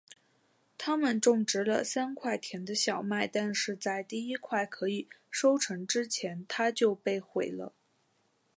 [0.79, 7.71] 他们种植了三块田的小麦但是在第一块可以收成之前它就被毁了。